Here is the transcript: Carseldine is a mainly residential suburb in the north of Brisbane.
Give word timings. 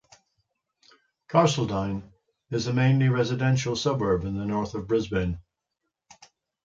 Carseldine 1.29 2.01
is 2.49 2.65
a 2.65 2.73
mainly 2.73 3.07
residential 3.07 3.75
suburb 3.75 4.23
in 4.25 4.35
the 4.35 4.45
north 4.47 4.73
of 4.73 4.87
Brisbane. 4.87 5.37